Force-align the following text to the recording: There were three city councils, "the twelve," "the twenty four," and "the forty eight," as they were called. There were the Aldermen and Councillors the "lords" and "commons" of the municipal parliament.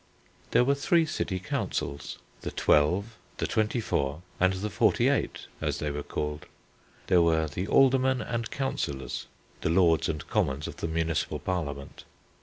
There 0.49 0.63
were 0.63 0.73
three 0.73 1.05
city 1.05 1.39
councils, 1.39 2.17
"the 2.41 2.49
twelve," 2.49 3.19
"the 3.37 3.45
twenty 3.45 3.79
four," 3.79 4.23
and 4.39 4.51
"the 4.53 4.71
forty 4.71 5.09
eight," 5.09 5.45
as 5.61 5.77
they 5.77 5.91
were 5.91 6.01
called. 6.01 6.47
There 7.05 7.21
were 7.21 7.47
the 7.47 7.67
Aldermen 7.67 8.19
and 8.19 8.49
Councillors 8.49 9.27
the 9.61 9.69
"lords" 9.69 10.09
and 10.09 10.27
"commons" 10.27 10.67
of 10.67 10.77
the 10.77 10.87
municipal 10.87 11.37
parliament. 11.37 12.03